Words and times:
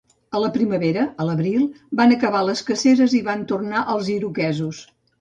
A 0.37 0.39
la 0.43 0.47
primavera, 0.53 1.03
a 1.25 1.27
l'abril, 1.27 1.69
van 2.01 2.15
acabar 2.17 2.43
les 2.49 2.65
caceres 2.73 3.17
i 3.21 3.25
van 3.31 3.47
tornar 3.55 3.89
els 3.97 4.15
iroquesos. 4.19 4.87